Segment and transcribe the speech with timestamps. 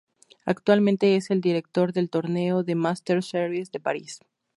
[0.45, 4.19] Actualmente es el Director del Torneo de Masters Series de París.